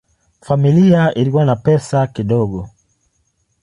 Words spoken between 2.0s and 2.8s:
kidogo.